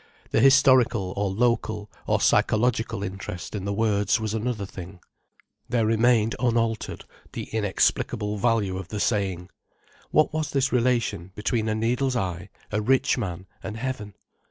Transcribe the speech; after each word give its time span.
The 0.31 0.39
historical, 0.41 1.13
or 1.15 1.29
local, 1.29 1.91
or 2.07 2.19
psychological 2.19 3.03
interest 3.03 3.53
in 3.53 3.65
the 3.65 3.71
words 3.73 4.19
was 4.19 4.33
another 4.33 4.65
thing. 4.65 4.99
There 5.69 5.85
remained 5.85 6.35
unaltered 6.39 7.05
the 7.33 7.43
inexplicable 7.55 8.39
value 8.39 8.77
of 8.79 8.87
the 8.87 8.99
saying. 8.99 9.51
What 10.09 10.33
was 10.33 10.49
this 10.49 10.71
relation 10.71 11.31
between 11.35 11.69
a 11.69 11.75
needle's 11.75 12.15
eye, 12.15 12.49
a 12.71 12.81
rich 12.81 13.15
man, 13.19 13.45
and 13.61 13.77
heaven? 13.77 14.15